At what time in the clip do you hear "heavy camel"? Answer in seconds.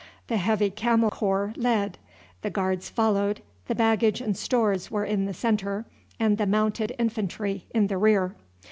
0.37-1.11